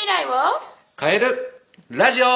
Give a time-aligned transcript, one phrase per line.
[0.00, 0.30] 未来を？
[0.98, 1.26] 変える
[1.90, 2.26] ラジオ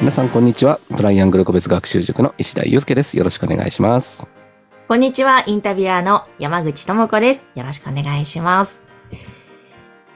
[0.00, 0.80] 皆さん、こんにちは。
[0.94, 3.16] トライアングル個別学習塾の石田祐介です。
[3.16, 4.28] よろしくお願いします。
[4.86, 7.44] こんにちは、インタビュアーの山口智子です。
[7.54, 8.80] よろしくお願いします。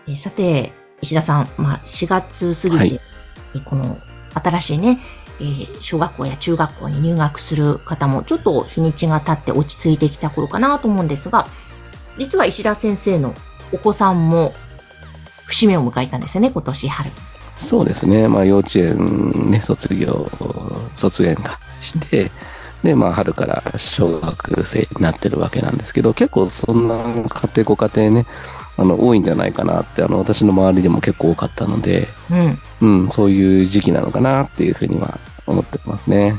[0.06, 3.00] えーさて、石田さん、まあ、4月過ぎて、はい
[3.54, 3.96] えーこの
[4.34, 5.00] 新しいね、
[5.40, 11.46] えー小学校や中学校に入学する方もちょっと日にちが経って落ち着いてきた頃かなと思うんですが、
[12.18, 13.34] 実は石田先生の
[13.72, 14.52] お子さんも
[15.46, 17.10] 節目を迎えたんですよね、今年春。
[17.58, 18.28] そうですね。
[18.28, 20.28] まあ、幼稚園ね、卒業、
[20.96, 22.30] 卒園がして、
[22.82, 28.26] で、まあ、春から小学生になってるわけなんですけど、結構そんな家庭、ご家庭ね、
[28.76, 32.08] あの、多いんじゃないかなって、あの、私の周りでも結構多かったので、
[32.80, 33.02] うん。
[33.04, 36.34] うん、そういう時期なのかなっていうふうには思ってますね。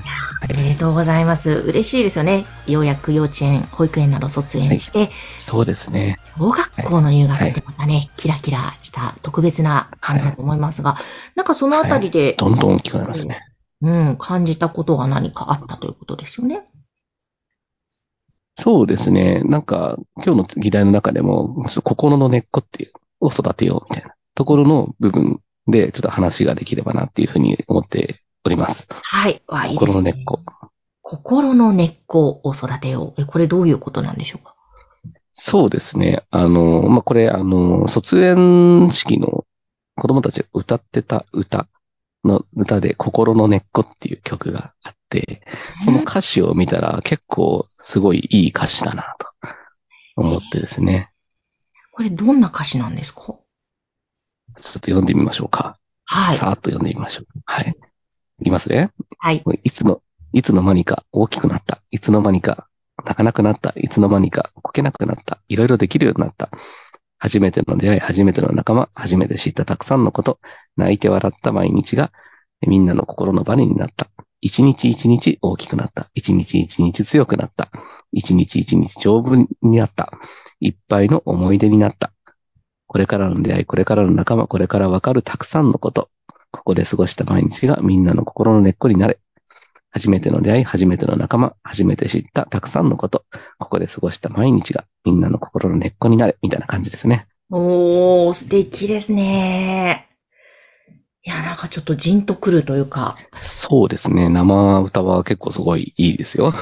[0.52, 1.52] おめでとうございます。
[1.52, 2.46] 嬉しいですよね。
[2.68, 6.18] ようやく幼稚園、保育園など卒園して、そうですね。
[6.38, 10.98] 小学校の入学ってまたね、キラキラした特別な感じだと思いますが、
[11.36, 13.40] なんかそのあたりで、どんどん大きくなりますね。
[13.82, 16.67] うん、感じたことが何かあったということですよね。
[18.56, 19.42] そうですね。
[19.45, 28.88] なんか、今日の議題の中でも、心の根っこっていう、を育てようみたいなところの部分で、ちょっと話ができればなっていうふうに思っております。
[28.89, 29.41] はい。
[29.47, 29.94] わ、いいですね。
[29.94, 30.39] 心の根っこ。
[31.02, 33.22] 心の根っこを育てよう。
[33.22, 34.55] え、これどういうことなんでしょうか？
[35.33, 36.23] そうですね。
[36.30, 39.45] あの、まあ、これ、あの、卒園式の
[39.95, 41.67] 子供たちが歌ってた歌
[42.23, 45.41] の歌で、心の根っこっていう曲があって、
[45.80, 49.27] その歌詞を見たら結構すごいいい歌詞だなと
[50.16, 51.11] 思ってですね。
[51.91, 53.21] これどんな歌詞なんですか？
[53.21, 53.41] ちょっ
[54.55, 55.77] と読んでみましょうか。
[56.05, 56.38] はい。
[56.38, 57.25] さーっと読んでみましょう。
[57.45, 57.75] はい。
[58.39, 58.92] いきますね。
[59.20, 59.44] はい。
[59.64, 60.02] いつの、
[60.34, 61.81] いつの間にか大きくなった。
[61.92, 62.67] いつの間にか
[63.03, 63.73] 泣かなくなった。
[63.76, 65.39] いつの間にかこけなくなった。
[65.48, 66.50] いろいろできるようになった。
[67.17, 70.39] 初めての出会い、初めての仲間、初めて知ったたくさんのこと、
[70.76, 72.11] 泣いて笑った毎日が
[72.67, 74.09] みんなの心のバネになった。
[74.42, 76.10] 一日一日大きくなった。
[76.14, 77.71] 一日一日強くなった。
[78.11, 80.11] 一日一日丈夫になった。
[80.60, 82.11] いっぱいの思い出になった。
[82.88, 86.10] これからの出会い、これからの仲間、これからわかるたくさんのこと。
[86.53, 89.19] ここで過ごした毎日がみんなの心の根っこになれ。
[89.89, 93.25] 初めての出会い、初めての仲間、初めて知ったたくさんのこと。
[93.59, 96.37] ここで過ごした毎日がみんなの心の根っこになれ。
[96.41, 97.27] みたいな感じですね。
[97.49, 100.08] おー、素敵ですね。
[101.25, 104.30] いや、なんかちょっとジンとくるというか、そうですね。
[104.30, 106.53] 生歌は結構すごいいいですよ。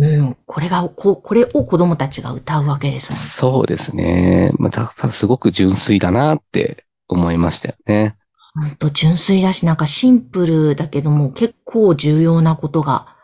[0.00, 4.52] うん、これが、ここれを子供たちが歌うわけですもんそうですね。
[4.58, 8.16] また、すごく純粋だなって思いましたよね。
[8.54, 13.16] ほんと純粋だし、なんかシンプルだけども結構重要なことが、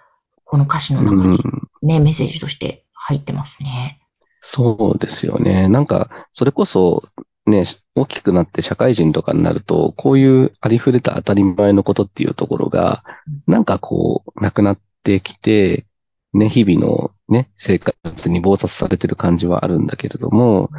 [0.44, 1.70] この歌詞のう中にん。
[1.82, 4.00] ね、メッセージとして入ってますね。
[4.40, 5.69] そうですよね。
[5.69, 7.02] なんか、それこそ、
[7.46, 7.64] ね、
[7.94, 13.04] 大きくなって社会人とかになると、こういうありふれた当たり前のことっていうところが、
[13.46, 15.86] なんかこう、なくなってきて、
[16.32, 20.70] ね、日々のね、生活に暴殺されてる感じはあるんだけれども、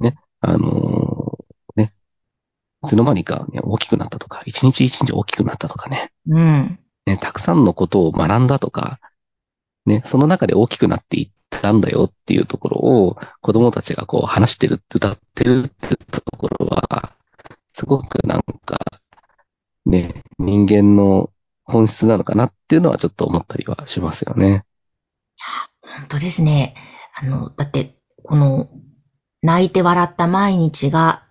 [0.00, 1.37] ね、あのーね、
[2.84, 6.78] いつの間にか、ね、大きくなったとか、一日一日大きくなったとかね、うん。
[7.06, 9.00] ね、たくさんのことを学んだとか、
[9.86, 17.12] ね、その中で大きくなっていったんだよっていうところを子供たちがこう話してる、歌ってるってところは、
[17.72, 18.78] すごくなんか、
[19.86, 21.30] ね、人間の
[21.64, 24.64] 本質なのかなっていうのはちょっと思ったりはしますよね。
[25.80, 26.74] 本当ですね。
[27.20, 28.68] あの、だって、この、
[29.42, 31.24] 泣いて笑った毎日が、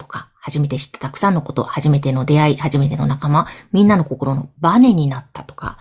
[0.47, 5.78] 初めて知ったたくさんのこと、初めての出会い、初めての仲間、みんなの心のバネになったとか、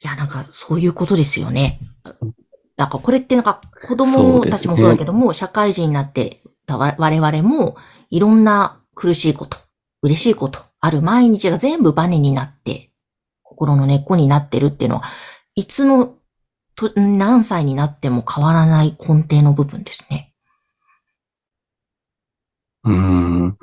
[0.00, 1.80] いや、なんか、そういうことですよね。
[2.76, 7.76] なんか、これってなんか、子供たちもそうだけども、社会人になってた我我々も、
[8.10, 9.58] いろんな苦しいこと、
[10.02, 12.92] 嬉しいこと、ある毎日が全部バネになって、
[13.42, 15.02] 心の根っこになってるっていうのは、
[15.56, 16.14] いつの
[16.76, 20.27] と何歳になっても変わらない根底の部分ですね。
[22.84, 23.58] うーん。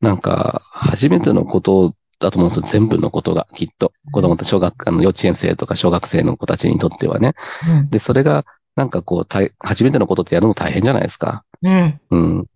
[0.00, 2.66] なんか、初めてのことだと思うんですよ。
[2.66, 3.92] 全部のことが、きっと。
[4.12, 7.34] 子供たち、小学、あの、幼稚園生とか小学生の子たちにとってはね。
[7.68, 7.90] うん。
[7.90, 8.44] で、それが、
[8.76, 11.44] なんかこう、大初めてのことってやるの大変じゃないですか。
[11.62, 12.00] うん。
[12.10, 12.46] うん。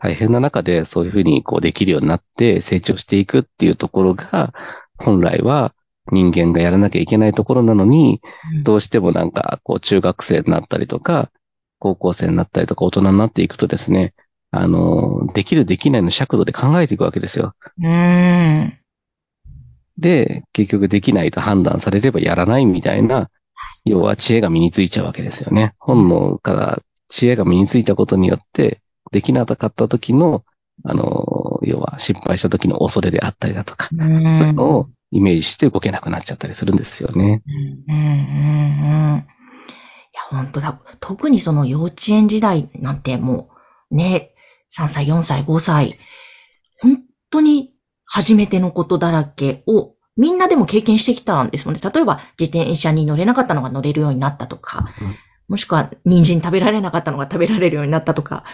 [0.00, 4.52] 大変な中でそういうふうにこうできるようになって成長していくっていうところが、
[4.96, 5.74] 本来は
[6.12, 8.20] 人間がやらなきゃいけないところなのに、
[8.62, 11.30] どうしてもなんかこう中学生になったりとか、
[11.80, 14.14] 高校生になったりとか大人になっていくとですね、
[14.50, 17.54] あの、できるできないの尺度で考えていくわけですよ。
[17.78, 18.78] うーん。
[19.98, 23.30] で、結局できないと判断されればやらないみたいな、
[23.84, 25.74] 要は知恵が身についちゃうわけですよね。
[25.78, 28.80] 本能から知恵が身についたことによって、
[29.10, 30.44] できなかった時の、
[30.84, 37.42] あの、要は失敗した時の恐れであったりだとか、うんそういうのをイメージして動けなくなっちゃったりするんですよね。
[37.88, 39.18] うんうんうんうん。
[39.18, 39.22] い
[40.14, 40.80] や、本当だ。
[41.00, 43.50] 特にその幼稚園時代なんても
[43.90, 44.34] う、ね、
[44.70, 45.98] 3歳、4歳、5歳、
[46.80, 47.72] 本当に
[48.04, 51.80] 初めてのことだらけをみんなでも経験してきたんですもんね。
[51.82, 55.16] 例えば自転車に乗れなかったのが乗れるようになったとか、うん
[55.48, 58.44] もしくは人参食べられなかったのが食べられるようになったとか、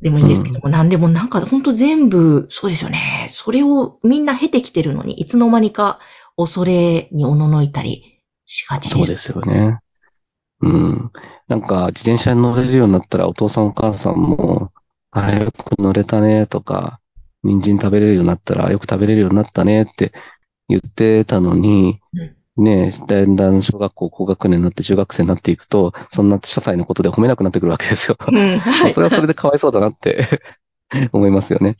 [0.00, 3.28] でもいいんですけども、何でもなんか本当全部、そうですよね。
[3.30, 6.00] それをみんな経てきてるのに、いつの間にか
[6.36, 8.96] 恐れにおののいたりしがちです。
[8.96, 9.78] そうですよね。
[10.60, 11.12] うん。
[11.46, 14.72] なんか、自転車に乗れるようになったら、お父さんお母さんも、
[15.10, 17.00] あ、よく乗れたね、とか、
[17.42, 20.12] 人参食べれるようになったら、よく食べれるようになったねって
[20.68, 22.00] 言ってたのに、
[22.56, 28.16] ねえ、だんだん小学校高学年になって中学生になっていくと、そんな些細なことで褒めなくなってくるわけですよ。
[28.20, 28.92] うん、はい。
[28.94, 30.26] それはそれでかわいそうだなって
[31.12, 31.76] 思いますよね。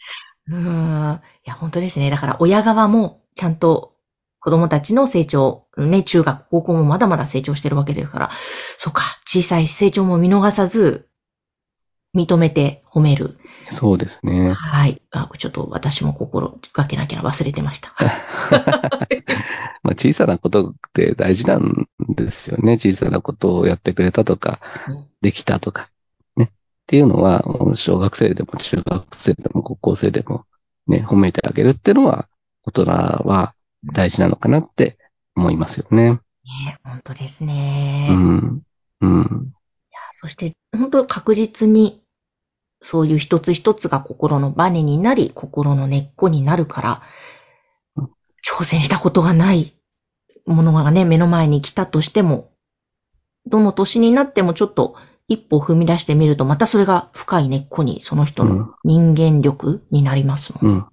[0.49, 1.21] うん。
[1.45, 2.11] いや、本当ですね。
[2.11, 3.95] だから親側もちゃんと
[4.41, 8.31] 子供たちの成長、ね、中学、高校もまだまだ成長してるわけですから、
[8.79, 11.09] そっか、小さい成長も見逃さず、
[12.19, 13.39] 認めて褒める。
[13.71, 14.51] そうですね。
[14.51, 15.01] はい。
[15.13, 17.95] あ、ちょっと私も心がけなきゃ忘れてました。
[19.83, 22.75] まあ小さなことって大事なんですよね。
[22.75, 25.91] 小さなことをやってくれたとかうん、できたとか、
[26.37, 26.47] ね。
[26.47, 26.49] っ
[26.87, 27.45] ていうのは、
[27.77, 30.45] 小学生でも中学生でも高校生でも、
[30.87, 32.29] ね、褒めてあげるっていうのは、
[32.65, 33.55] 大人は
[33.95, 34.99] 大事なのかなって
[35.37, 36.21] 思いますよね。
[36.45, 38.09] ね、本当ですね。
[38.11, 38.63] うん。
[39.01, 39.53] うん。
[40.21, 42.03] そして、本当確実に、
[42.81, 47.03] そういう一つ一つが心のバネになり、心の根っこになるから
[47.97, 48.05] うん、
[48.45, 49.75] 挑戦したことがない
[50.47, 52.51] ものがね、目の前に来たとしても、
[53.47, 54.97] どの年になってもちょっと
[55.29, 60.73] 一歩踏み出してみると、またそれが深い根っこに、その人の人間力になりますもん。
[60.73, 60.87] うん。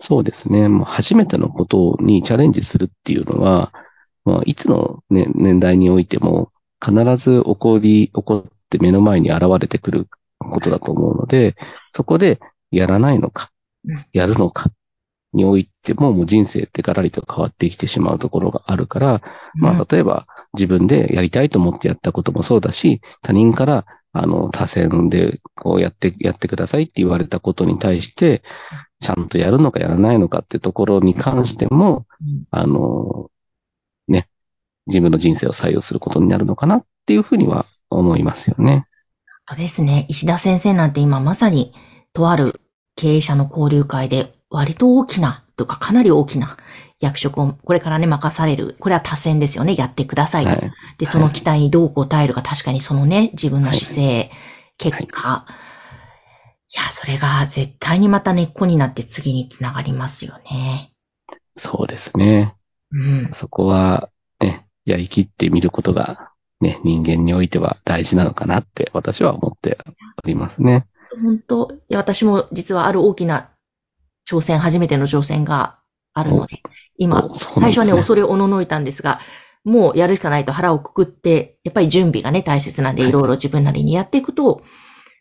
[0.00, 0.68] そうですね。
[0.68, 3.72] もう初めてのことにチャレンジするっていうのは、
[4.24, 6.50] まあ、いつの、ね、年代においても
[6.84, 10.08] 必ず起こり、起こって目の前に現れてくる
[10.50, 11.56] ことだと思うので、
[11.90, 13.50] そこでやらないのか
[13.86, 14.70] うん、やるのか
[15.34, 19.22] においても、もう人生ってガラリと変わってきてしまうところがあるから、
[19.54, 19.80] まうん。
[19.80, 28.42] あ、例えば自分でやりたいと思ってやったこともそうだし、他人から、あの、他選でこうやって、やってくださいって言われたことに対して、
[29.00, 32.44] ちゃんとやるのかやらないのかってところに関しても、うん。
[32.50, 33.30] あの、
[34.06, 34.28] ね、
[34.86, 38.86] 自分の人生を採用することになるのかなっていうふうには思いますよね。
[39.48, 40.06] そうですね。
[40.08, 41.72] 石田先生なんて今まさに、
[42.12, 42.60] とある
[42.96, 46.56] 経営者の交流会で、割と大きな、とかかなり大きな
[47.00, 48.76] 役職をこれからね、任される。
[48.80, 49.76] これは多選ですよね。
[49.76, 50.50] やってくださいと。
[50.50, 50.72] はい。
[50.98, 54.30] で、その期待にどう答えるか、確かにそのね、自分の姿勢、
[54.78, 55.52] 結果、い、
[56.76, 60.92] や、それが絶対にまた根っこになって次につながりますよね。
[61.56, 62.56] そうですね。
[62.90, 63.30] うん。
[63.32, 64.10] そこは、
[64.40, 69.78] ね、やりきってみることが、ね、人間においては大事なのかなって私は思って
[70.22, 70.86] おりますね。
[71.22, 71.70] 本当？
[71.88, 73.50] いや、私も実はある大きな
[74.28, 75.78] 挑戦、初めての挑戦が
[76.12, 76.62] あるので、
[76.96, 77.28] 今、ね。
[77.34, 79.20] 最初はね、恐れおののいたんですが、
[79.64, 83.10] もうやるしかないと腹をくくって、やっぱり準備がね、大切なんで、はい。
[83.10, 84.62] いろいろ自分なりにやっていくと、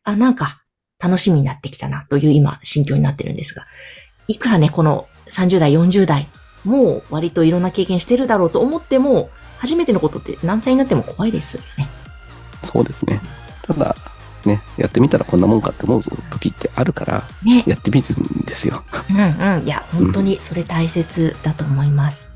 [0.04, 0.64] あ、なんか、
[1.00, 3.66] 楽しみになってきたな、という今、心境になってるんですが、
[4.28, 6.28] いくらね、この30代、40代、
[6.64, 11.88] もう割といろんな経験してるだろうと思っても、初めてのことって何歳になっても怖いですよね。
[12.64, 13.22] そうですね。
[13.64, 13.96] ただ、
[14.46, 17.64] ね、やってみたらこんなもんかって思う時ってあるから、ね。
[17.66, 18.84] やってみるんですよ。
[19.10, 19.66] うんうん。
[19.66, 22.30] いや、本当にそれ大切だと思います。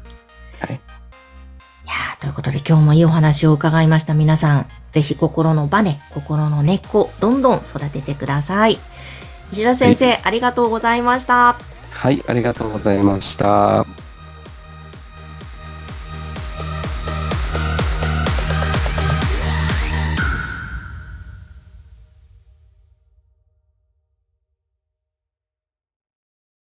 [0.59, 0.75] はい。
[0.75, 4.67] いやーということで今日もいいお話を伺いました皆さん。
[4.91, 8.79] ぜひ心のバネ、心の根っこ、どんどん育ててください。
[9.51, 11.55] 石田先生、ありがとうございました。
[11.91, 13.85] はい、ありがとうございました。